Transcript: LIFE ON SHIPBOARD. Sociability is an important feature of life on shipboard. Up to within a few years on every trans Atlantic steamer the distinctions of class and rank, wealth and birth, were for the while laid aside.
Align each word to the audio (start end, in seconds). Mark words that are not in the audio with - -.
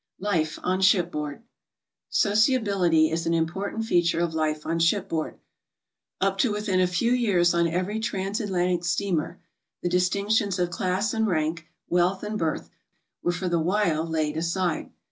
LIFE 0.19 0.57
ON 0.63 0.81
SHIPBOARD. 0.81 1.43
Sociability 2.09 3.11
is 3.11 3.27
an 3.27 3.35
important 3.35 3.85
feature 3.85 4.19
of 4.19 4.33
life 4.33 4.65
on 4.65 4.79
shipboard. 4.79 5.37
Up 6.19 6.39
to 6.39 6.51
within 6.51 6.79
a 6.81 6.87
few 6.87 7.11
years 7.11 7.53
on 7.53 7.67
every 7.67 7.99
trans 7.99 8.39
Atlantic 8.39 8.83
steamer 8.83 9.39
the 9.83 9.89
distinctions 9.89 10.57
of 10.57 10.71
class 10.71 11.13
and 11.13 11.27
rank, 11.27 11.67
wealth 11.87 12.23
and 12.23 12.39
birth, 12.39 12.71
were 13.21 13.31
for 13.31 13.47
the 13.47 13.59
while 13.59 14.03
laid 14.03 14.37
aside. 14.37 14.89